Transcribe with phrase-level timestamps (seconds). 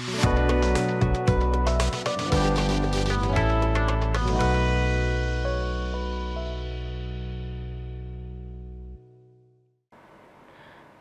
[0.00, 0.02] မ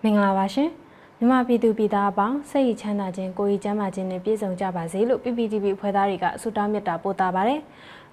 [0.09, 0.70] င်္ဂလာပါရှင်
[1.17, 7.59] မြန်မာပြည်သူပြည်သားအပေါင်းစိတ်ရချမ်းသာခြင်းကိုယ်ရည်ကျန်းမာခြင်းနဲ့ပြည့်စုံကြပါစေလို့ PPTV ဖွဲ့သားတွေကဆုတောင်းမေတ္တာပို့သပါတယ်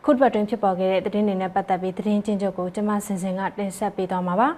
[0.05, 4.49] ခုတစ်ပတ်တွင်ဖြစ်ပေါ်ခဲ့တဲ့သတင်းတွေနဲ့ပတ်သက်ပြီးသတင်းချင်းချုပ်ကိုကျွန်မစင်စင်ကတင်ဆက်ပေးသွားမှာပါ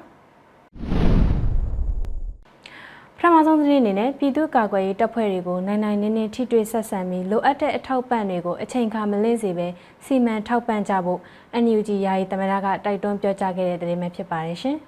[3.20, 9.68] ပထမဆုံးသတင်းအနေနဲ့ပြည်သူ့ကာကွယ်ရေးတပ်ဖွဲ့တွေကိုနိုင်နိုင်နင်းနင်းထိတွေ့ဆက်ဆံပြီးလိုအပ်တဲ့အထောက်ပံ့တွေကိုအချိန်အခါမလင့်စေဘဲ
[10.04, 11.20] စီမံထောက်ပံ့ကြဖို့
[11.62, 14.76] NUG ယာယီသမရကတိုက်တွန်းပြောကြားခဲ့တဲ့သတင်းပဲဖြစ်ပါတယ်ရှင်။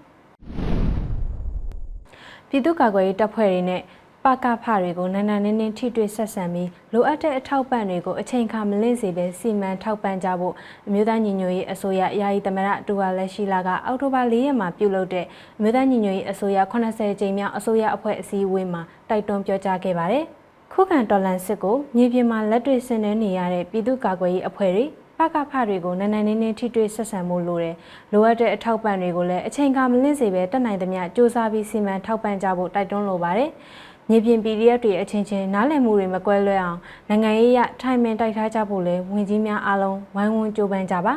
[2.48, 3.82] ပြည်သူ့ကာကွယ်ရေးတပ်ဖွဲ့တွေနဲ့
[4.24, 10.54] ပကဖတွေကိုနန်းနန်းနင်းနင်းထိတွေ့ဆက်ဆံပြီးလိုအပ်တဲ့အထောက်ပံ့တွေကိုအချိန်အခါမလင့်စေဘဲစီမံထောက်ပံ့ကြဖို့
[10.86, 15.26] အမျိုးသားညီညွတ်ရေးအစိုးရယာယီသမရတူဝါလက်ရှိလာကအောက်တိုဘာ၄ရက်မှာပြုလုပ်တဲ့
[15.58, 20.24] အမျိုးသားညီညွတ်ရေးအစိုးရ80ကြိမ်မြောက်အစိုးရအဖွဲ့အစည်းအဝေးမှာတိုက်တွန်းပြောကြားခဲ့ပါတယ်။
[20.72, 24.86] ခုခံတော်လှန်စစ်ကိုမြေပြင်မှာလက်တွေ့ဆင်နွှဲနေရတဲ့ပြည်သူ့ကာကွယ်ရေးအဖွဲ့တွေ
[25.18, 27.74] ပကဖတွေကိုနန်းနန်းနေနေထိတွေ့ဆက်ဆံမှုလိုတယ်။
[28.12, 33.50] လိုအပ်တဲ့အထောက်ပံ့တွေကိုလည်းအချိန်ကမလင့်စေပဲတက်နိုင်သမျှစ조사ပြီးစီမံထောက်ပံ့ကြဖို့တိုက်တွန်းလိုပါတယ်။
[34.12, 41.14] မြေပြင် PDF တွေအချင်းချင်းနားလည်မှုတွေမကွဲလွဲအောင်နိုင်ငံရေးအထိုင်ပင်တိုက်ထားကြဖို့လဲဝင်ကြီးများအားလုံးဝိုင်းဝန်းကြိုးပမ်းကြပါ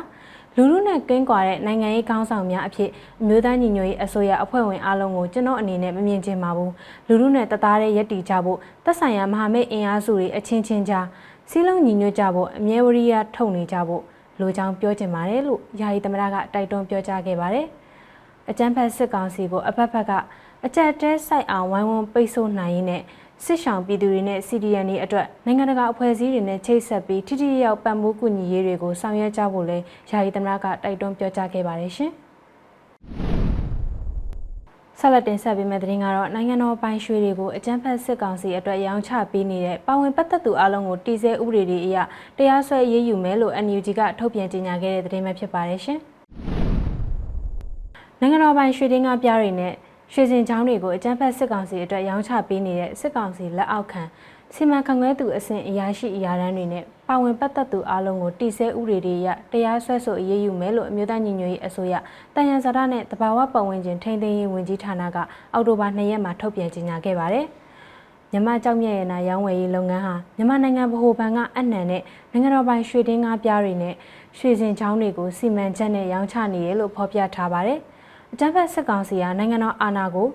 [0.56, 6.72] လူလူနဲ့ကင်းကွာတဲ့နိုင်ငံရေးခေါင်းဆောင်များအဖြစ်အမျိုးသားညီညွတ်ရေးအစိုးရအဖွဲ့ဝင်အားလုံးကိုကျွန်တော်အနေနဲ့မမြင်ချင်ပါဘူး
[7.06, 11.06] လူလူနဲ့တသားတဲ့ရက်တီကြဖို့သက်ဆိုင်ရာမဟာမိတ်အင်အားစုတွေအချင်းချင်းကြား
[11.50, 14.02] စီးလုံးညီညွတ်ကြဖို့အမြဲဝရိယထုတ်နေကြဖို့
[14.40, 17.66] လိုချောင်းပြောချင်ပါတယ်လို့ယာယီသမရကတိုက်တွန်းပြောကြားခဲ့ပါတယ်။
[18.50, 20.12] အကြံဖက်စစ်ကောင်စီကိုအဖက်ဖက်က
[20.66, 23.02] အကြက်တဲဆိုင်အောင်ဝိုင်းဝန်းပိတ်ဆို့နိုင်ရင်းနဲ့
[23.44, 29.78] စစ်ဆောင်ပြည်သူတွေနဲ့ CDN တွေအတွက်နိုင်ငံတကာအဖွဲ့အစည်းတွေနဲ့ချိတ်ဆက်ပြီးထိထိရောက်ပံ့ပိုးကူညီရေးတွေကိုဆောင်ရွက်ကြဖို့လဲ
[30.10, 32.10] ယာယီသမရကတိုက်တွန်းပြောကြားခဲ့ပါတယ်ရှင်။
[34.98, 41.96] ဆက်လက်တင်ဆက်ပေးမယ့်သတင်းကတော့နိုင်ငံတော်ပိုင်ရွှေတွေကိုအကြမ်းဖက်စစ်ကောင်စီအတွက်ရောင်းချပေးနေတဲ့ပါဝင်ပတ်သက်သူအလုံးကိုတည်ဆဲဥပဒေတွေအရ
[42.38, 45.98] တရားစွဲအရေးယူမယ်လို့ NUG ကထုတ်ပြန်ကြေညာခဲ့တဲ့သတင်းပဲဖြစ်ပါတယ်ရှင်။
[48.20, 49.74] နိုင်ငံတော်ပိုင်ရွှေတင်းကားပြားတွေနဲ့
[50.12, 54.02] ရွှေစင်ချောင်းတွေကိုအကြမ်းဖက်စစ်ကောင်စီအတွက်ရောင်းချပေးနေတဲ့စစ်ကောင်စီလက်အောက်ခံ
[54.54, 61.94] စီမံခန့်ခွဲသူအဆင့်အရာရှိအရာတန်းတွေနဲ့ပါဝင်ပတ်သက်သူအလုံးကိုတိစဲဥပဒေတွေရတရားစွဲဆိုအရေးယူမယ်လို့အမျိုးသားညီညွတ်ရေးအစိုးရ
[62.34, 65.16] တန်ရန်ဇာတာနဲ့တဘာဝပတ်ဝန်းကျင်ထိန်းသိမ်းရေးဝန်ကြီးဌာနက
[65.52, 67.46] အောက်တိုဘာ2ရက်မှာထုတ်ပြန်ကြေညာခဲ့ပါတယ်။
[68.32, 73.94] မြမကြောက်မြက်ရနာရောင်းဝယ်ရေးလုပ်ငန်းဟာမြန်မာနိုင်ငံဗဟိုဘဏ်ကအနှံနဲ့နိုင်ငံတော်ပိုင်ရွှေတင်းကားပြားတွေနဲ့
[74.38, 77.80] ရွှေစင်ချောင်းတွေကိုစီမံချက်နဲ့ရောင်းချနေရလို့ဖော်ပြထားပါတယ်။
[78.36, 80.28] အကြမ်းဖက်စစ်ကောင်စီကနိုင်ငံတော်အာဏာကို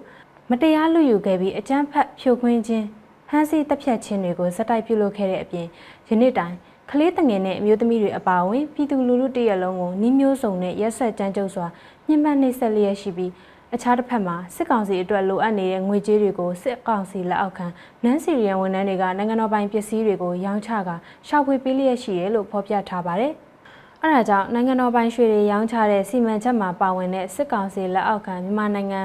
[0.50, 2.86] မတရားလူယူခဲ့ပြီးအကြမ်းဖက်ဖြိုခွင်းခြင်း
[3.28, 5.68] ဖမ်းဆီးတပ်ဖြတ်ခြင်းတွေကိုစက်တိုက်ပြုလုပ်ခဲ့တဲ့အပြင်
[6.08, 6.56] ယနေ့တိုင်
[6.90, 11.68] ကလေးတငယ်နဲ့အမျိုးသမီးတွေအပါအဝင်ပြည်သူလူထုတရက်လုံးကိုနှီးမျိုးစုံနဲ့ရက်ဆက်ကြမ်းကြုတ်စွာ
[12.08, 13.32] ညှဉ်းပန်းနှိပ်စက်လျက်ရှိပြီး
[13.74, 17.68] အခြားတစ်ဖက်မှာစစ်ကောင်စီအတွက်လိုအပ်နေတဲ့ငွေကြေးတွေကိုစစ်ကောင်စီလက်အောက်ခံ
[18.04, 20.96] နန်းစီရီယန်ဝန်ထမ်းတွေကနိုင်ငံတော်ပိုင်ပစ္စည်းတွေကိုရောင်းချကာ
[21.28, 23.34] ရှောက်ဖွေပေးလျက်ရှိတယ်လို့ဖော်ပြထားပါတယ်။
[24.04, 29.02] အဲဒါကြောင့်နိုင်ငံတော်ပိုင်ရွှေတွေရောင်းချတဲ့စီမံချက်မှာပါဝင်တဲ့စစ်ကောင်စီလက်အောက်ခံမြန်မာနိုင်ငံ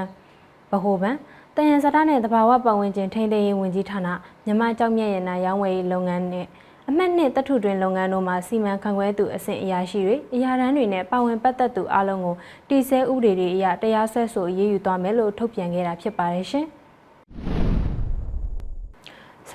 [0.71, 1.15] ဗဟိုဘဏ်
[1.55, 4.07] တယံဇာတာနဲ့တဘာဝပတ်ဝန်းကျင်ထိန်းသိမ်းရေးဝန်ကြီးဌာန
[4.45, 6.47] မြမကြောက်မြက်ရနာရောင်းဝယ်ရေးလုပ်ငန်းနဲ့
[6.89, 12.35] အမှတ်နှစ်တထုတွင်လုပ်ငန်းတို့မှာစီမံခန့်ခွဲသူအဆင့်အရာရှိတွေအရာတန်းတွေနဲ့ပါဝင်ပတ်သက်သူအလုံးကို
[12.69, 16.67] တီဆဲဥပဒေတွေအရတရားစွဲဆိုအရေးယူသွားမယ်လို့ထုတ်ပြန်ခဲ့တာဖြစ်ပါတယ်ရှင်။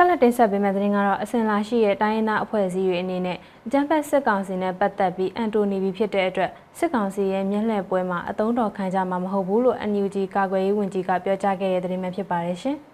[0.03, 12.79] ဆက်လက်တင်ဆက်ပေးမယ့်သတင်းကတော့အစင်လာရှိရဲ့တိုင်းရင်းသားအဖွဲ့အစည်းတွေအနေနဲ့အကြံဖက်စစ်ကောင်စီနဲ့ပတ်သက်ပြီးအန်တိုနီဘီဖြစ်တဲ့အတွက်စစ်ကောင်စီရဲ့မျက်လှည့်ပွဲမှာအသုံးတော်ခံကြမှာမဟုတ်ဘူးလို့ NUG ကာကွယ်ရေးဝန်ကြီးကပြောကြားခဲ့တဲ့သတင်းပဲဖြစ်ပါတယ်ရှင်။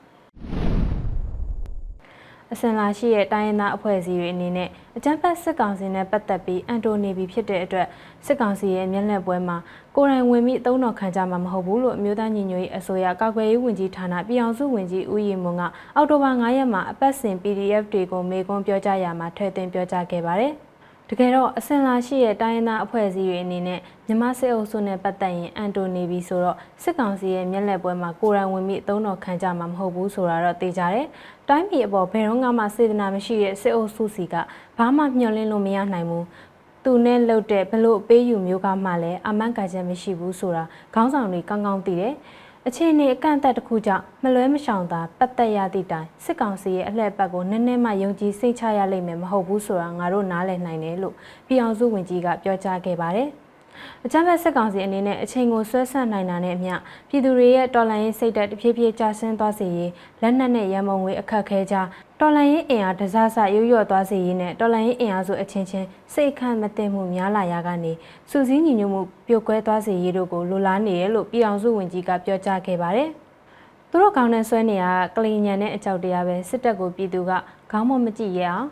[2.52, 7.86] အစင်လာရှိရဲ့တိုင်းရင်းသားအဖွဲ့အစည်းတွေအနေနဲ့အကြမ်းဖက်စစ်ကောင်စီနဲ့ပတ်သက်ပြီးအန်တိုနီဘီဖြစ်တဲ့အတွက်
[8.26, 9.56] စစ်ကောင်စီရဲ့မျက်နှာပွဲမှာ
[9.96, 15.62] ကိုယ်တိုင်ဝင်ပြီးအသုံးတော်ခံကြမှာမဟုတ်ဘူးလို့အမျိုးသားညီညွတ်ရေးအစိုးရကာကွယ်ရေးဝန်ကြီးဌာနပြည်အောင်စုဝန်ကြီးဦးရီမွန်က
[15.96, 20.54] အောက်တိုဘာ9ရက်မှာအပတ်စဉ် PDF တွေကိုမေခွန်းပြောကြားရမှာထည့်သွင်းပြောကြားခဲ့ပါတယ်။
[21.10, 31.06] တကယ်တော့အစင်လာရှိရဲ့တိုင်းရင်းသားအဖွဲ့အစည်းတွေအနေနဲ့မြမစစ်အုပ်စုနဲ့ပတ်သက်ရင်အန်တိုနီဘီဆိုတော့စစ်ကောင်စီရဲ့မျက်လက်ပွဲမှာကိုရန်ဝင်ပြီးအသုံးတော်ခံကြမှာမဟုတ်ဘူးဆိုတာတော့သိကြတယ်။
[31.50, 34.34] တိုင်းပြည်အပေါ်ဘယ်တော့မှစေတနာမရှိတဲ့စစ်အုပ်စုစီက
[34.78, 36.24] ဘာမှမျှော်လင့်လို့မရနိုင်ဘူး။
[36.84, 40.64] သူနဲ့လှုပ်တဲ့ဘလို့အပေးယူမျိုးကမှလည်းအမှန်ကန်ချက်မရှိဘူးဆိုတာ
[40.94, 42.14] ခေါင်းဆောင်တွေကောင်းကောင်းသိတယ်။
[42.66, 51.14] အခြေအနေအကန့်အသတ်တစ်ခုကြောင့်မလွဲမရှောင်သာပတ်သက်ရသည့်တိုင်စစ်ကောင်စီရဲ့အလှည့်ပတ်ကိုနည်းနည်းမှယုံကြည်စိတ်ချရလိမ့်မယ်မဟုတ်ဘူးဆိုတာငါတို့နားလည်နိုင်တယ်လို့
[51.46, 53.30] ပြည်အောင်စုဝန်ကြီးကပြောကြားခဲ့ပါတယ်။
[54.04, 56.74] အကြမ်းဖက်စစ်ကောင်စီအနေနဲ့အချိန်ကိုဆွဲဆန့်နိုင်တာနဲ့အမျှ
[57.08, 59.90] ပြည်သူတွေရဲ့တော်လှန်ရေးစိတ်ဓာတ်တဖြည်းဖြည်းကျဆင်းသွားစေရေး
[60.22, 61.74] လက်နက်နဲ့ရန်ပုံငွေအခက်ခဲကြ
[62.20, 67.92] တော်လှန်ရေးအင်အားတစားစရွရွ့သွားစေရေးနဲ့တော်လှန်ရေးအင်အားစုအချင်းချင်းစိတ်ခန့်မတင်မှုများလာရာကနေ
[68.30, 73.10] စူးစီးညီညွတ်မှုပြိုကွဲသွားစေရေးတို့ကိုလိုလားနေရလို့ပြည်အောင်စုဝန်ကြီးကပြောကြားခဲ့ပါတယ်။
[73.90, 74.84] တသူတို့ကောင်းတဲ့ဆွဲနေရ
[75.16, 77.32] ကလီညံနဲ့အကြောက်တရားပဲစစ်တပ်ကိုပြည်သူက
[77.70, 78.66] ခေါင်းမမကြည့်ရအောင်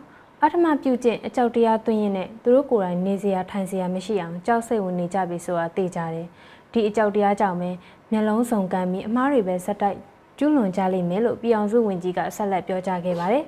[0.47, 6.27] အထမပြုတ်ကျင့်အကြောက်တရားသွင်းရင်နဲ့သူတို့ကိုယ်တိုင်နေစရာထိုင်စရာမရှိအောင်ကြောက်စိတ်ဝင်နေကြပြီဆိုတာသိကြတယ်
[6.71, 7.69] ဒီအကြောက်တရားကြောင့်ပဲ
[8.11, 9.97] မျက်လုံးစုံကမ်းပြီးအမားတွေပဲဇက်တိုက်
[10.37, 13.43] ကျူးလွန်ကြလိမ့်မယ်လို့ပြည်အောင်စုဝင်ကြီးကဆက်လက်ပြောကြားခဲ့ပါတယ်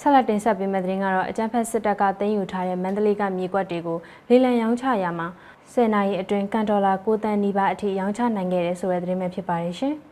[0.00, 3.98] ဆက်လက်တင်ဆက်ပေးမယ့်သတင်းကတော့အကြံဖက်စစ်တပ်ကတင်ယူထားတဲ့မန္တလေးကမြေကွက်တွေကို
[4.28, 5.28] လေလံရောင်းချရာမှာ
[5.72, 9.96] 10နာရီအတွင်းကန်ဒေါ်လာ9တန်းနီးပါးအထိရောင်းချနိုင်ခဲ့တယ်ဆိုတဲ့သတင်းပဲဖြစ်ပါတယ်ရှင်။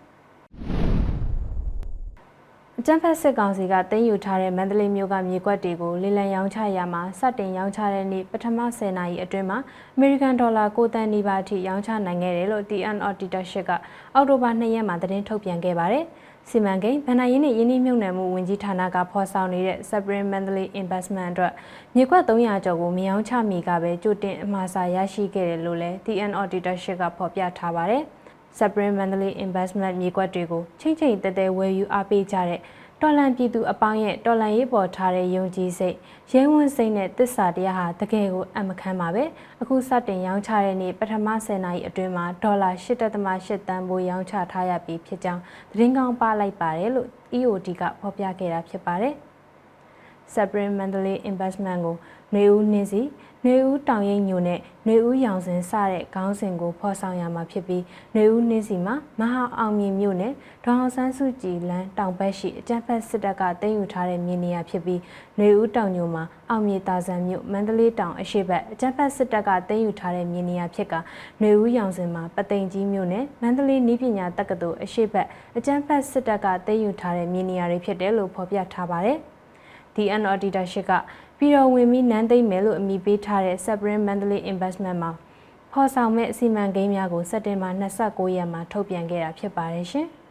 [2.80, 9.58] အကြံဖက်စစ်ကောင်စီကတင်ယူထားတဲ့မန္တလေးမြို့ကမြေကွက်တွေကိုလေလံရောင်းချရာမှာစတင်ရောင်းချတဲ့နေ့ပထမ10နာရီအတွင်းမှာ
[9.96, 13.70] အမေရိကန်ဒေါ်လာ9တန်းနီးပါးအထိရောင်းချနိုင်ခဲ့တယ်လို့ TN Auditorship က
[14.14, 16.04] အောက်တိုဘာ2ရက်မှာသတင်းထုတ်ပြန်ခဲ့ပါတယ်။
[16.48, 21.52] စီမံကိန်းဗဏ္ဍာရေးနှင့်ယင်းနှိမ့်မြုပ်နှံမှုဝန်ကြီးဌာနကဖော်ဆောင်နေတဲ့ Supreme Mandalay Investment အတွက်
[21.94, 28.04] မြေကွက်300ကျော်ကိုမြောင်းချမိကပဲကြိုတင်အမှားစာရရှိခဲ့တယ်လို့လည်း TN Auditorship ကဖော်ပြထားပါတယ်။
[28.58, 32.60] Supreme Mandalay Investment မြေကွက်တွေကိုချိန်ချိန်တဲတဲဝယ်ယူအားပေးကြတဲ့
[33.02, 35.96] တော်လန်ပြည်သူအပေါင်းရဲ့တော်လန်ရေးပေါ်ထားတဲ့ယုံကြည်စိတ်
[36.30, 39.24] ရဲဝံ့စိတ်နဲ့တစ္ဆာတရားဟာတကယ်ကိုအမခမ်းပါပဲ
[39.60, 49.14] အခုစတင်ရောင်းချတဲ့နေ့ပထမ10နာရီအတွင်းမှာဒေါ်လာ8.8တန်ဖိုးရောင်းချထားရပြီးဖြစ်ကြောင်းသတင်းကောင်းပါလိုက်ပါတယ်လို့ EOD ကဖော်ပြခဲ့တာဖြစ်ပါတယ်
[50.34, 51.96] Supreme Mandalay Investment ကို
[52.34, 53.02] နေဦးနှင်းစီ
[53.48, 57.82] နှွေဦးတောင်ရိပ်ညိုနဲ့နှွေဦးရောင်စင်စတဲ့ခေါင်းစဉ်ကိုဖော်ဆောင်ရမှာဖြစ်ပြီး
[58.14, 60.32] နှွေဦးနှင်းစီမှာမဟာအောင်မြင်မြို့နယ်
[60.64, 65.00] ဒေါအောင်ဆန်းစုကြည်လမ်းတောင်ဘက်ရှိအကြမ်းဖက်စစ်တပ်ကတင်ယူထားတဲ့မြေနေရာဖြစ်ပြီး
[65.38, 70.94] နှွေဦးတောင်ညိုမှာအောင်မြေတာဆန်မြို့မန္တလေးတောင်အရှိတ်အကြမ်းဖက်စစ်တပ်ကတင်ယူထားတဲ့မြေနေရာဖြစ်က
[71.40, 75.26] နှွေဦးရောင်စင်မှာပသိမ်ကြီးမြို့နယ်မန္တလေးနည်းပညာတက္ကသိုလ်အရှိတ်
[75.56, 79.20] အကြမ်းဖက်စစ်တပ်ကတင်ယူထားတဲ့မြေနေရာတွေဖြစ်တယ်လို့ဖော်ပြထားပါတယ်။
[79.96, 80.92] DN Auditorship က
[81.38, 85.10] ပြည်တော်ဝင်ပြီးနန်းသိမ့်မယ်လို့အမည်ပေးထားတဲ့ Supreme Mandalay Investment မှာ
[85.72, 90.06] ဖော်ဆောင်မဲ့အစီအမံကိန်းများကိုစက်တင်ဘာ29ရက်မှာထုတ်ပြန်ခဲ့တာဖြစ်ပါတယ်ရှင်။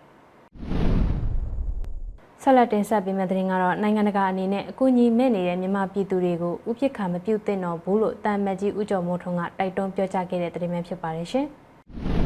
[2.41, 11.47] ဆက်လက်တင်ဆက်ပေးမယ့်သတင်းကတော့နိုင်ငံတကာအနေနဲ့အကူအညီမဲ့နေတဲ့မြန်မာပြည်သူတွေကိုဥပက္ခမပြုတ်သင့်တော့ဘူးလို့တာမတ်ကြီးဦးကျော်မိုးထွန်းကတိုက်တွန်းပြောကြားခဲ့တဲ့သတင်းပဲဖြစ်ပါတယ်ရှင်။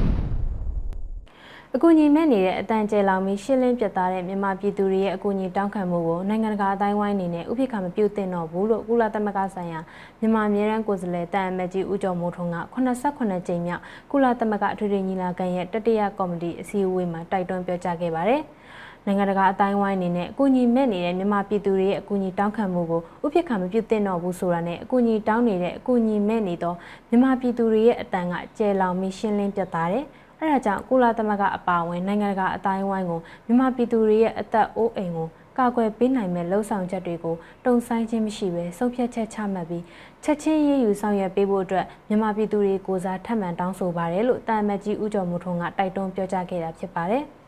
[1.75, 9.79] အကူအညီမဲ့နေတဲ့အတန်ကျဲလောင်ပြီးရှင်းလင်းပြတ်သားတဲ့မြန်မာပြည်သူတွေရဲ့အကူအညီတောင်းခံမှုကိုနိုင်ငံတကာအတိုင်းဝိုင်းအနေနဲ့ဥပိ္ပခမပြုတ်တင်တော့ဘူးလို့ကုလသမဂ္ဂဆိုင်ရာ
[10.19, 13.81] မြန်မာအမြဲတမ်းကိုယ်စားလှယ်တန်အမတ်ကြီးဦးကျော်မိုးထွန်းက89ကြိမ်မြောက်
[14.11, 18.41] ကုလသမဂ္ဂအထွေထွေညီလာခံရဲ့တတိယကော်မတီအစည်းအဝေးမှာတိုက်တွန်းပြောကြားခဲ့ပါတယ်။
[19.05, 26.73] နိုင်ငံတကာအတိုင်းဝိုင်းအနေနဲ့အကူအညီမဲ့နေတဲ့မြန်မာပြည်သူတွေရဲ့အကူအညီတောင်းခံမှုကိုဥပိ္ပခမပြုတ်တင်တော့ဘူးဆိုတာနဲ့အကူအညီတောင်းနေတဲ့အကူအညီမဲ့နေသော
[27.09, 30.05] မြန်မာပြည်သူတွေရဲ့အတန်ကကျဲလောင်ပြီးရှင်းလင်းပြတ်သားတဲ့
[30.39, 35.27] အဲဒါကြောင့်ကုလသမဂ္ဂအပါအဝင်နိုင်ငံတကာအတိုင်းဝိုင်းကိုမြန်မာပြည်သူတွေရဲ့အသက်အိုးအိမ်ကို
[35.57, 39.83] ကာကွယ်ပေးနိုင်မဲ့လှုံ့ဆော်ချက်တွေကိုတုံဆိုင်ခြင်းမရှိဘဲဆုံးဖြတ်ချက်ချမှတ်ပြီး
[40.23, 47.25] ချက်ချင်းရေးယူဆောင်ရွက်ပေးဖို့အတွက်မြန်မာပြည်သူတွေကိုစားထပ်မံတောင်းဆိုပါတယ်လို့တာမတ်ကြီးဦးကျော်မိုးထွန်းကတိုက်တွန်းပြောကြားခဲ့တာဖြစ်ပါတယ်။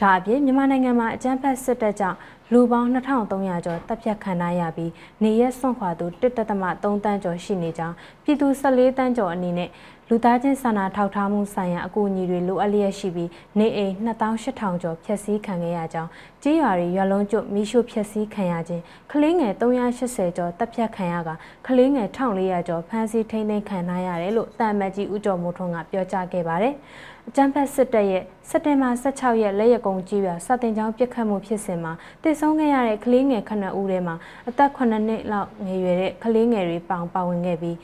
[0.00, 2.18] ဒါအပြင်မြန်မာနိုင်ငံမှာအကြမ်းဖက်စစ်တပ်ကြောင့်
[2.52, 4.92] လူပေါင်း2300ကျော်တပ်ဖြတ်ခံရပြီး
[5.22, 7.94] နေရက်စွန့်ခွာသူ1.3တန်းကျော်ရှိနေကြောင်း
[8.24, 9.70] ပြည်သူ14တန်းကျော်အနေနဲ့
[10.08, 16.10] လူသားချင်းစာနာထောက်ထားမှုဆိုင်ရာအကူအညီတွေလိုအပ်လျက်ရှိပြီးနေအိမ်2800ကျော်ဖျက်ဆီးခံခဲ့ရကြောင်း
[16.42, 21.30] ကြေးရွာတွေရွာလုံးကျွတ်မိရှို့ဖျက်ဆီးခံရခြင်းကလေးငယ်380ကျော်တပ်ဖြတ်ခံရက
[21.66, 26.74] ကလေးငယ်1400ကျော်ဖမ်းဆီးထိန်းသိမ်းခံထားရတယ်လို့တာမတ်ကြီးဦးကျော်မိုးထွန်းကပြောကြားခဲ့ပါတယ်။
[27.28, 31.92] အကြမ်းဖက်စစ်တပ်ရဲ့စက်တင်ဘာ16ရက်လက်ရကုံကြီးရွာစတင်ကြောင်းပြစ်ခတ်မှုဖြစ်စဉ်မှာ
[32.22, 34.16] တည်ဆုံးခဲ့ရတဲ့ကလေးငယ်ခဏဦးထဲမှာ
[34.48, 37.76] အသက်9နှစ်လောက်ငယ်ရွယ်တဲ့ကလေးငယ်တွေပေါင်ပါဝင်ခဲ့ပြီး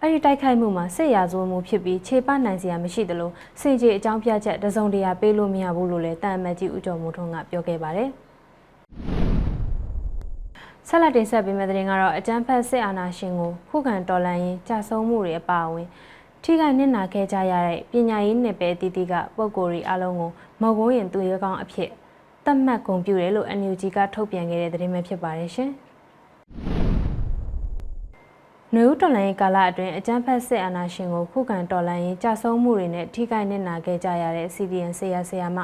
[0.00, 3.30] အဲ့ဒီတိုက်ခိုက်မှုမှာစစ်ရာဇဝမှုဖြစ်ပြီးခြေပနိုင်စရာမရှိသလို
[3.60, 8.10] စင်ကြေအကြောင်းပြချက်တစုံတရာပေးလို့မရဘူးလို့လည်းတန်အမတ်ကြီးဦးကျော်မိုးထွန်းကပြောခဲ့ပါတယ်
[10.88, 15.88] ဆက်လက်တင်ဆက်ပေးမယ့်သတင်းကတော့အကြမ်းဖက်စစ်အာဏာရှင်ကိုခုခံတော်လှန်ရေးကြာဆုံးမှုတွေအပါအဝင်
[16.50, 21.90] ထိခိုက်နစ်နာခဲ့ကြရတဲ့ပညာရေးနယ်ပယ်တီတီကပုံကိုယ်တွေအလုံးကိုမော်ကုန်းရင်သူရဲကောင်းအဖြစ်
[22.44, 25.70] သတ်မှတ်ဂုဏ်ပြုတယ်လို့ NUG ကထုတ်ပြန်ခဲ့တဲ့သတင်းပဲဖြစ်ပါတယ်ရှင်။
[28.74, 35.58] နွေဦးတော်လှန်ရေးကာလအတွင်းအကြမ်းဖက်စစ်အာဏာရှင်ကိုခုခံတော်လှန်ရေးကြဆုံးမှုတွေနဲ့ထိခိုက်နစ်နာခဲ့ကြရတဲ့ CDN ဆရာဆရာမ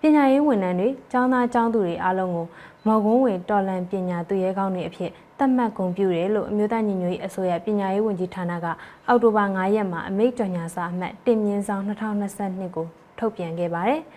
[0.00, 2.46] ပညာရေးဝန်ထမ်းတွေကျောင်းသားကျောင်းသူတွေအားလုံးကို
[2.86, 8.66] မော်ကွန်းဝင်တော်လှန်ပညာသူရဲကောင်းတွေအဖြစ် သတ်မှတ်ဂုဏ်ပြုတယ်လို့အမျိုးသားညီညွတ်ရေးအစိုးရပညာရေးဝန်ကြီးဌာနက
[9.08, 12.86] အောက်တိုဘာ9ရက်မှာအမိန့်ကြော်ညာစာအမှတ်တင်မြင့်ဆောင်2022ကို
[13.18, 14.02] ထုတ်ပြန်ခဲ့ပါတယ်။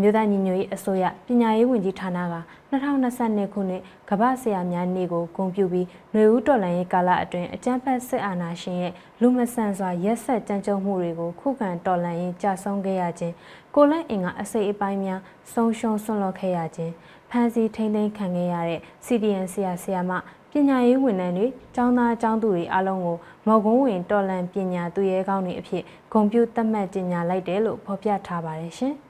[0.00, 2.24] မြို့သားညီညွတ်ရေးအစိုးရပညာရေးဝန်ကြီးဌာနက
[2.72, 13.34] 2022ခုနှစ်ကမ္ဘာဆရာများနေ့ကိုဂုဏ်ပြုပြီးຫນွေဦးတော်လှန်ရေးကာလအတွင်းအကြမ်းဖက်စစ်အာဏာရှင်ရဲ့လူမဆန်စွာရက်ဆက်ကြမ်းကြုတ်မှုတွေကိုခုခံတော်လှန်ရေးကြဆုံးခဲ့ရခြင်း
[13.74, 15.20] ကိုလက်အင်ကအစိတ်အပိုင်းများ
[15.52, 16.92] ဆုံးရှုံးဆွန့်လွတ်ခဲ့ရခြင်း
[17.30, 20.12] ဖမ်းဆီးထိန်းသိမ်းခံခဲ့ရတဲ့ CDN ဆရာဆရာမ
[20.56, 25.82] ပညာရေးဝန်ထမ်းတွေ၊ကျောင်းသားကျောင်းသူတွေအားလုံးကိုမော်ကွန်းဝင်တော်လန်ပညာသူရဲကောင်းတွေအဖြစ်
[26.12, 28.94] ဂုဏ်ပြုသတ်မှတ်ကြေညာလိုက်တယ်လို့ဖော်ပြထားပါတယ်ရှင်။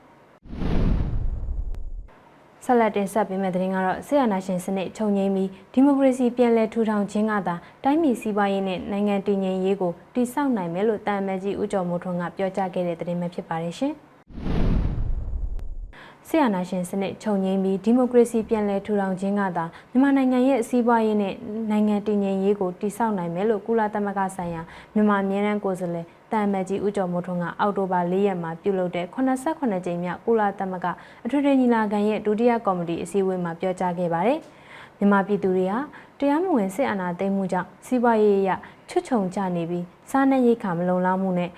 [2.65, 13.95] ဆက်လက်တင်ဆက်ပေးမယ့်သတင်းကတော့ဆေးရနာရှင်စနစ်ချုပ်ငိမ့်ပြီးဒီမိုကရေစီပြန်လည်ထူထောင်ခြင်းကသာတိုင်းပြည်စီးပွားရေးနဲ့နိုင်ငံတည်ငြိမ်ရေးကိုတည်ဆောက်နိုင်မယ်လို့တာမန်ကြီးဦးကျော်မိုးထွန်းကပြောကြားခဲ့တဲ့သတင်းပဲဖြစ်ပါတယ်ရှင်။
[16.29, 21.35] ဆီယနာရှင်စနစ်ချုပ်ငိမ့်ပြီးဒီမိုကရေစီပြန်လည်ထူထောင်ခြင်းကသာမြန်မာနိုင်ငံရဲ့စီးပွားရေးနဲ့
[21.71, 24.63] နိုင်ငံတည်ငြိမ်ရေးကိုတည်ဆောက်နိုင်မယ်လို့ကုလသမဂ္ဂဆိုင်ရာ
[24.95, 30.87] မြန်မာအမြဲတမ်းကိုယ်စားလှယ်တန်မတ်ကြီးဦးကျော်မိုးထွန်းကအောက်တိုဘာ၄ရက်မှာပြုလုပ်တဲ့89ကြိမ်မြောက်ကုလသမဂ္ဂ
[31.25, 34.39] အထွေထွေညီလာခံရဲ့ဒုတိယကော်မတီအစည်းအဝေးမှာပြောကြားခဲ့ပါတယ်။
[34.99, 35.79] မြန်မာပြည်သူတွေဟာ
[36.19, 38.51] တရားမဝင်စစ်အာဏာသိမ်းမှုကြောင့်စီးပွားရေးအရ
[38.89, 41.51] ချွတ်ချုံကျနေပြီးစားနပ်ရိက္ခာမလုံလောက်မှုနဲ့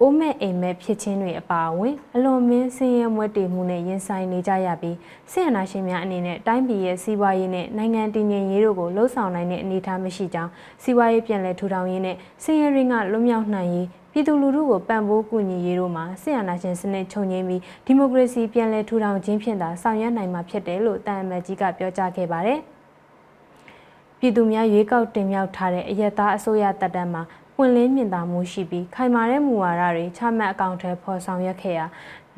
[0.00, 4.96] အိုးမဲ့အိမ်မဲ့ဖြစ်ချင်းတွေအပါအဝင်အလွန်မင်းဆင်းရဲမွဲတေမှုနဲ့ရင်ဆိုင်နေကြရပြီး
[5.32, 10.50] စစ်အာဏာရှင်များအနေနဲ့တိုင်းပြည်ရဲ့စီးပွားရေးနဲ့နိုင်ငံတည်ငြိမ်ရေးတို့ကိုလှုံ့ဆော်နိုင်တဲ့အနေအထားမရှိကြောင်း
[10.82, 22.60] စီးပွားရေးပြန်လည်ထူထောင်ရေးနဲ့ဆင်းရဲရင်းကလွတ်မြောက်နိုင်ရေးပြည်သူလူထုကိုပံ့ပိုးကူညီရေးတို့မှာဆီယနာရှင်စနစ်ချုပ်ငြိမ်းပြီးဒီမိုကရေစီပြန်လည်ထူထောင်ခြင်းဖြင့်သာဆောင်ရွက်နိုင်မှာဖြစ်တယ်လို့တန်အမတ်ကြီးကပြောကြားခဲ့ပါတယ်။
[24.18, 27.22] ပြည်သူများရွေးကောက်တင်မြှောက်ထားတဲ့အယက်သားအစိုးရတပ်တန်းမှာ
[27.58, 31.86] ပွင့်လင်းမြင်သာမှုရှိပြီးခိုင်မာတဲ့မူဝါဒတွေချမှတ်အကောင့်ထဲဖော်ဆောင်ရွက်ခဲ့ရာ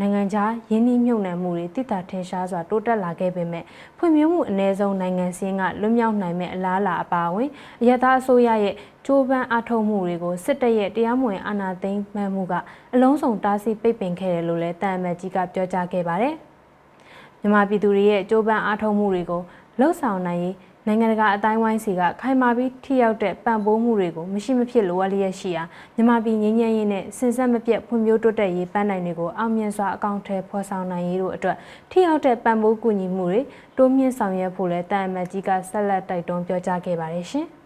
[0.01, 3.65] နိုင်ငံခြားယင်းနှိမ့်မြုပ်နှံမှုတွေတိတာထင်ရှားစွာတိုးတက်လာခဲ့ပေမဲ့
[3.99, 7.49] ဖွံ့ဖြိုးမှုအ ਨੇ ဆုံးနိုင်ငံစင်းကလွတ်မြောက်နိုင်မဲ့အလားအလာအပါအဝင်
[7.81, 8.75] အယက်သားအစိုးရရဲ့
[9.07, 12.55] ကြိုးပမ်းအထောက်မှုတွေကိုစစ်တပ်ရဲ့တရားမဝင်အာဏာသိမ်းမှတ်မှုက
[12.95, 16.35] အလုံးစုံတားဆီးပိတ်ပင်ခဲ့တယ်လို့လည်းတန်အမတ်ကြီးကပြောကြားခဲ့ပါတယ်။
[17.41, 19.43] မြန်မာပြည်သူတွေရဲ့ကြိုးပမ်းအားထုတ်မှုတွေကို
[19.79, 20.55] လှုပ်ဆောင်နိုင်ရေး
[20.91, 25.63] နိုင်ငံတကာအတိုင်းဝိုင်းစီကခိုင်မာပြီးထိရောက်တဲ့ပံ့ပိုးမှုတွေကိုမရှိမဖြစ်လိုအပ်လျက်ရှိရာ
[25.95, 31.57] မြန်မာပြည်ငြိမ်းချမ်းရေးနဲ့စင်ဆက်မပြတ်ဖွံ့ဖြိုးတိုးတက်ရေးပန်းနိုင်တွေကိုအောင်မြင်စွာအကောင့်ထဲဖော်ဆောင်နိုင်ရေးတို့အတွက်
[31.91, 33.41] ထိရောက်တဲ့ပံ့ပိုးကူညီမှုတွေ
[33.77, 37.47] တိုးမြင့်ဆောင်ရွက်ဖို့လဲတာအမတ်ကြီးကဆက်လက်တိုက်တွန်းပြောကြားခဲ့ပါတယ်ရှင်။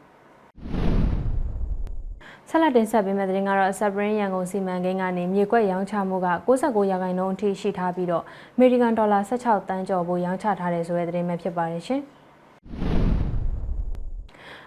[2.49, 8.25] ဆက်လက်တင်ဆက်ပေးမယ့်သတင်းကတော့ Sabrin ရန်ကုန်စီမံကိန်းကနေမြေကွက်ရောင်းချမှုက69ရာခိုင်နှုန်းအထိရှိထားပြီးတော့
[8.57, 12.03] American Dollar 16တန်းကျော်ဖို့ရောင်းချထားတယ်ဆိုတဲ့သတင်းပဲဖြစ်ပါတယ်ရှင်။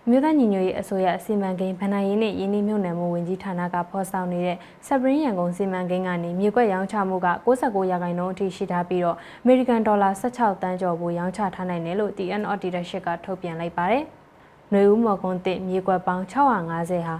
[0.09, 4.57] မြို့သားညီညွတ်ရေးအစိုးရစီမံကိန်းဗဏ္ဍာရေးနှင့်ယင်းနှိမ့်မြုပ်နှံမှုဝန်ကြီးဌာနကဖော်ဆောင်နေတဲ့
[4.87, 14.03] စပရင်းရန်ကုန်စီမံကိန်းကနေမြေကွက်ရောင်းချမှုက69ရာခိုင်နှုန်းအထိရှိထားပြီးတော့ American Dollar 16တန်းကျော်ကိုရောင်းချထားနိုင်တယ်လို့ TN Auditorship ကထုတ်ပြန်လိုက်ပါတယ်။
[14.71, 17.15] ຫນွေဦးမော်ကွန်းတစ်မြေကွက်ပေါင်း650ဟာ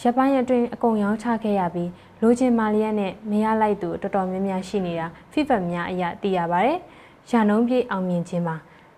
[0.00, 1.90] ရပိုင်းအတွင်းအကုန်ရောင်းချခဲ့ရပြီး
[2.22, 6.78] လိုချင်မာလျက်နဲ့မရလိုက်သူတော်တော်များများရှိနေတာ FIFA များအရာသိရပါတယ်။
[7.30, 8.56] ရာနှုန်းပြည့်အောင်မြင်ခြင်းမှာ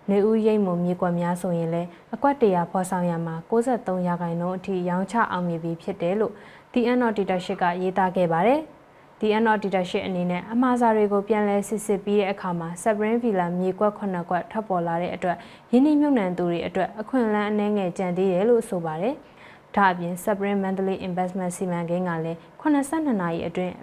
[0.09, 6.33] နေဦးရိတ်မုံမြေကွက်များဆိုရင်လည်းအကွက်တရာဖော်ဆောင်ရမှာ63ရာခိုင်နှုန်းအထိရောင်းချအောင်မြင်ပြီးဖြစ်တယ်လို့
[6.73, 8.59] TN Auditorship ကရေးသားခဲ့ပါတယ်။
[9.19, 15.37] TN Auditorship အနေနဲ့အမှားစာတွေကိုပြန်လည်စစ်စစ်ပြီးတဲ့အခါမှာ Sabrin Villa မြေကွက်9ကွက်ထပ်ပေါ်လာတဲ့အတွက်
[15.71, 19.15] ယင်းနှိမ့်မြုပ်နှံသူတွေအတွက်အခွင့်အလမ်းအနည်းငယ်ကျန်သေးတယ်လို့ဆိုပါတယ်။
[19.75, 23.73] ဒါအပြင် Sabrin Mandalay Investment စီမံကိန်းကလည်း82နာရီအတွင်း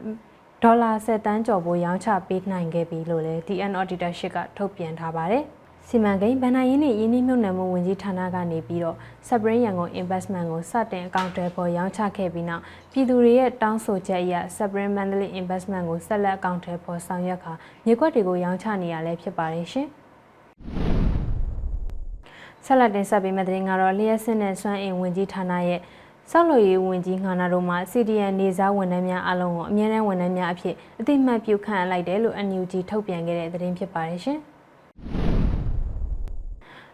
[0.63, 5.45] ဒေါ်လာ10တန်းကျော်ဖို့ရောင်းချပေးနိုင်ခဲ့ပြီလို့လည်း TN Auditorship ကထုတ်ပြန်ထားပါတယ်။
[5.91, 12.63] စီမံကိန်းဗဏ္ဍာရေးနှင့်ယင်းနှိမ့်မြုပ်နှံမှုဝန်ကြီးဌာနကနေပြီးတော့ Sabrin ရန်ကုန် investment ကိုစတင်အကောင့်တွေပေါ်ရောင်းချခဲ့ပြီးနောက်
[12.93, 17.53] ပြည်သူတွေရဲ့တောင်းဆိုချက်အရ Sabrin Mandalay investment ကိုဆက်လက်အကောင့်တွေပေါ်ဆောင်ရွက်ခါ
[17.85, 19.89] မြေကွက်တွေကိုရောင်းချနေရလဲဖြစ်ပါတယ်ရှင်
[22.65, 25.81] ဆက်လက်တင်ဆက်ပေးမယ့်သတင်းကတော့လျှက်စစ်နဲ့စွမ်းအင်ဝန်ကြီးဌာနရဲ့
[26.31, 34.41] ဆောက်လုပ်ရေးဝန်ကြီးငါနာတို့မှ CDN နေစားဝန်ထမ်းများအလုံးကိုအမြဲတမ်းဝန်ထမ်းများအဖြစ်အသိမှတ်ပြုခန့်အပ်လိုက်တယ်လို့ NUG ထုတ်ပြန်ခဲ့တဲ့သတင်းဖြစ်ပါတယ်ရှင်။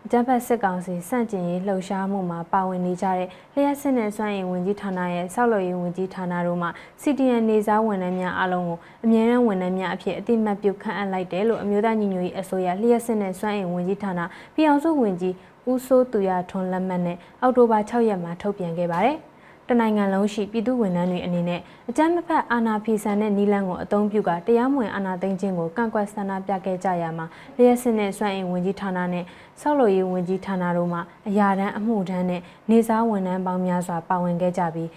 [0.07, 6.69] အကြမ်းဖက်စစ်ကောင်စီစန့်ကျင်ရေးလှုပ်ရှားမှုမှာပါဝင်နေကြတဲ့လျှက်စစ်နဲ့စွမ်းအင်ဝန်ကြီးဌာနရဲ့ဆောက်လုပ်ရေးဝန်ကြီးဌာနတို့မှ
[7.03, 14.21] CDN နေစားဝန်ထမ်းများအလုံးကိုအမြဲတမ်းဝန်ထမ်းများအဖြစ်အတိမတ်ပြုခန့်အပ်လိုက်တယ်လို့အမျိုးသားညီညွတ်ရေးအစိုးရလျှက်စစ်နဲ့စွမ်းအင်ဝန်ကြီးဌာန
[14.55, 15.35] ပြည်အောင်စုဝန်ကြီး
[15.71, 19.32] ဦးစိုးသူရထွန်းလက်မှတ်နဲ့အောက်တိုဘာ6ရက်မှာထုတ်ပြန်ခဲ့ပါတယ်။တ
[19.81, 21.61] နိုင်ငံလုံးရှိပြည်သူဝန်ထမ်းတွေအနေနဲ့
[21.91, 27.27] အကြမ်းမဖက်အာဏာဖီဆန်တဲ့နီလန်းကိုအသုံးပြုကတရားမဝင်အာဏာသိမ်းခြင်းကိုကန့်ကွက်ဆန္ဒပြခဲ့ကြရမှာ
[27.57, 29.25] လျှက်စစ်နဲ့စွမ်းအင်ဝန်ကြီးဌာနနဲ့
[29.61, 30.99] ဆောက်လုပ်ရေးဝန်ကြီးဌာနတို့မှ
[31.29, 34.91] အရာတန်းအမှုထမ်းနဲ့နေစားဝန်ထမ်းပေါင်းများစွာပါဝင်ခဲ့ကြပြီး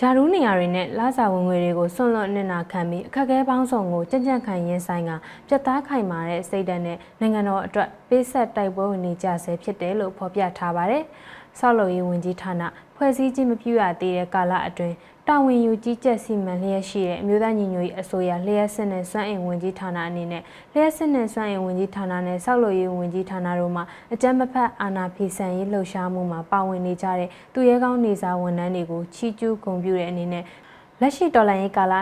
[0.06, 5.10] ာထူးနေရာတွေနဲ့လစာဝင်ငွေတွေကိုဆွန့်လွတ်နေနာခံပြီးအခက်အခဲပေါင်းစုံကိုကြံ့ကြံ့ခံရင်ဆိုင်က
[5.48, 11.04] ပြတ်သားခိုင်မာတဲ့စိတ်ဓာတ်နဲ့နိုင်ငံတော်အတွက်ပေးဆက်တိုက်ပွဲဝင်နေကြဆဲဖြစ်တယ်လို့ဖော်ပြထားပါတယ်။
[11.58, 12.62] ဆောက်လုပ်ရေးဝန်ကြီးဌာန
[12.96, 14.94] ဖွဲ့စည်းခြင်းမပြုရသေးတဲ့ကာလအတွင်း
[15.28, 30.44] တာဝန်ယူကြီးကြပ်စီမံလျက်ရှိတဲ့အမျိုးသားညီညွတ်ရေးအစိုးရလျှက်စစ်နဲ့စွမ်းအင်ဝန်ကြီးဌာနအနေနဲ့လျှက်စစ်နဲ့စွမ်းအင်ဝန်ကြီးဌာနနဲ့ဆောက်လုပ်ရေးဝန်ကြီးဌာနတို့မှအကြမ်းမဖက်အာဏာဖီဆန်ရေးလှုပ်ရှားမှုမှာပါဝင်နေကြတဲ့သူရဲကောင်းနေစာဝန်ထမ်းတွေကိုချီးကျူးဂုဏ်ပြုတဲ့အနေနဲ့
[31.00, 31.94] လက်ရှိတော်လှန်ရေးကာလ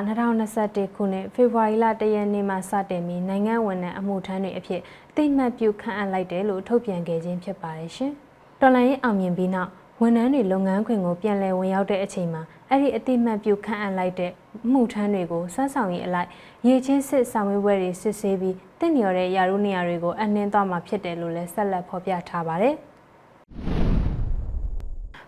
[0.44, 8.14] 2021ခုနှစ်ဖေဖော်ဝါရီလ1ရက်နေ့မှစတင်ပြီးနိုင်ငံဝန်ထမ်းအမှုထမ်းတွေအဖြစ်အသိမှတ်ပြုခန့်အပ်လိုက်တယ်လို့ထုတ်ပြန်ခဲ့ခြင်းဖြစ်ပါတယ်ရှင်။
[8.60, 9.70] တော်လှန်ရေးအောင်မြင်ပြီးနောက်
[10.00, 14.32] ဝန်ထမ်းတွေလုပ်ငန်းခွင်ကိုပြန်လည်ဝင်ရောက်တဲ့အချိန်မှာအဲ့ဒီအတိမတ်ပြုခန့်အပ်လိုက်တဲ့
[14.72, 16.28] မှုထမ်းတွေကိုစမ်းဆောင်ရေးအလိုက်
[16.66, 22.74] ရေချင်းစစ်ဆောင်ရွက်ပွဲတွေစစ်ဆေးပြီးတင့်လျော်တဲ့ယာရုနေရာတွေကိုအနှင်းသွားမှာဖြစ်တယ်လို့လည်းဆက်လက်ဖော်ပြထားပါတယ်။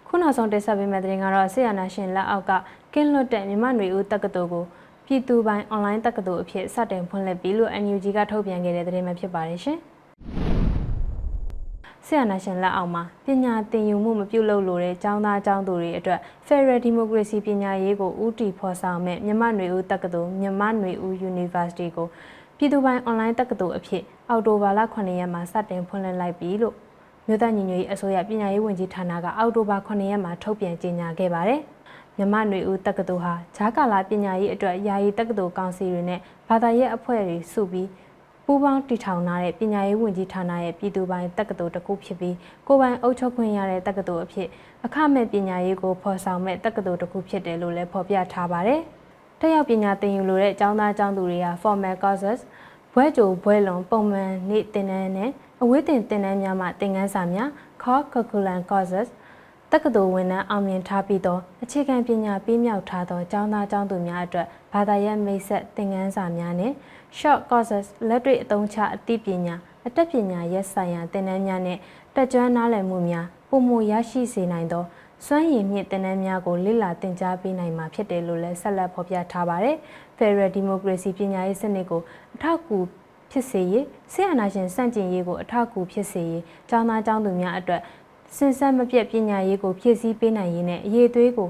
[0.06, 2.52] ခုနောက်ဆုံးတင်ဆက်ပေးမယ့်သတင်းကတော့ဆေးရနာရှင်လက်အောက်က
[2.94, 4.64] ကင်းလွတ်တဲ့မြမနွေဦးတက္ကသိုလ်ကို
[5.06, 9.80] ပြည်သူပိုင်အွန်လိုင်းတက္ကသိုလ်အဖြစ်စတင်ဖွင့်လှစ်ပြီးလို့ NUG ကထုတ်ပြန်ခဲ့တဲ့သတင်းပဲဖြစ်ပါတယ်ရှင်။
[12.06, 22.06] ဆရာနာရှင်လက်အောက်မှာပညာသင်ယူမှုမပြုလုပ်လိုတဲ့ကျောင်းသားကျောင်းသူတွေအတွက် Federal Democracy ပညာရေးကိုဦးတည်ဖော်ဆောင်မဲ့မြမနွေဦးတက္ကသိုလ်မြမနွေဦး University ကို
[22.56, 26.74] ပြည်သူပိုင်အွန်လိုင်းတက္ကသိုလ်အဖြစ်အောက်တိုဘာလ9ရက်မှာစတင်ဖွင့်လှစ်လိုက်ပြီလို့
[27.26, 31.60] မြို့သားညီညွတ်ရေးအစိုးရပညာရေးဝန်ကြီးဌာနကအောက်တိုဘာ9ရက်မှာထုတ်ပြန်ကြေညာခဲ့ပါတယ်။
[32.16, 37.88] မြမနွေဦးတက္ကသိုလ်ဟာဂျာကာလာပညာရေးအတွက်ယာယီတက္ကသိုလ်ကောင်စီတွေနဲ့ဘာသာရေးအဖွဲ့တွေစုပြီး
[38.50, 42.36] ပူးပေါင်းတည်ထောင်ထားတဲ့ပညာရေးဝန်ကြီးဌာနရဲ့ပြည်သူပိုင်တက္ကသိုလ်တစ်ခုဖြစ်ပြီး
[42.66, 44.48] ကိုယ်ပိုင်အုပ်ချုပ်ခွင့်ရတဲ့တက္ကသိုလ်အဖြစ်
[44.84, 48.80] အခမဲ့ပညာရေးကိုဖော်ဆောင်မဲ့တက္ကသိုလ်တစ်ခုဖြစ်တယ်လို့လည်းဖော်ပြထားပါတယ်။
[49.40, 52.40] တက်ရောက်ပညာသင်ယူလိုတဲ့ကျောင်းသားကျောင်းသူတွေက formal courses
[52.92, 55.30] ဘွဲကြိုဘွဲလွန်ပုံမှန်နေ့သင်တန်းနဲ့
[55.62, 57.48] အဝေးသင်သင်တန်းများမှသင်ခန်းစာများ
[57.82, 59.08] core curriculum courses
[59.72, 66.72] တက္ကသိုလ်ဝန်ထမ်းအောင်မြင်ထားပြီးသောအခြေခံပညာပေးမြောက်ထားသောကျောင်းသားကျောင်းသူများအတွက်ဘာသာရပ်မိတ်ဆက်သင်ခန်းစာများနဲ့
[67.18, 69.54] short courses လက်တွေ့အသုံးချအသိပညာ
[69.86, 71.78] အတတ်ပညာရပ်ဆိုင်ရာသင်တန်းများနဲ့
[72.14, 74.84] တက်ကြွနားလည်မှုများပုံမရရှိစေနိုင်သော
[75.26, 79.76] စွမ်းရည်မြင့်သင်တန်းများကိုလေ့လာသင်ကြားပေးနိုင်မှာဖြစ်တယ်လို့လည်းဆက်လက်ဖော်ပြထားပါတယ်။
[80.18, 82.00] Federal Democracy ပညာရေးစနစ်ကို
[82.34, 82.78] အထောက်အကူ
[83.30, 87.82] ဖြစ်စေရေးဆရာနာရှင်စန့်ကျင်ရေးကိုအထောက်အကူဖြစ်စေရေးကျောင်းသားကျောင်းသူများအတွက်
[88.36, 91.48] စင်ဆက်မပြတ်ပညာရေးကိုဖြည့်ဆည်းပေးနိုင်ရေးနဲ့အရေးသွေးကို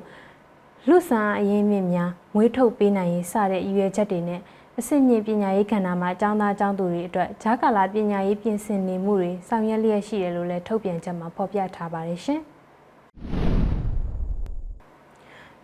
[0.88, 4.40] လူဆန်အရင်းမြင့်များမွေးထုတ်ပေးနိုင်ရေးစတဲ့ရည်ရွယ်ချက်တွေနဲ့
[4.80, 12.40] အဆင့်မြင့်ပညာရေးကဏ္ဍမှာကျောင်းသားကျောင်းသူတွေအတွက်ဂျာကာလာပညာရေးပြင်ဆင်နေမှုတွေဆောင်ရွက်လျက်ရှိတယ်လို့လည်းထုတ်ပြန်ချက်မှာဖော်ပြထားပါတယ်ရှင်။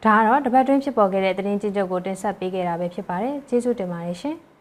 [0.04, 4.37] ဒါကတော့တပတ်တွင်းဖြစ်ပေါ်ခဲ့တဲ့သတင်းကြည့်ချုပ်ကိုတင်ဆက်ပေးခဲ့တာပဲဖြစ်ပါတယ်။ကျေးဇူးတင်ပါတယ်ရှင်။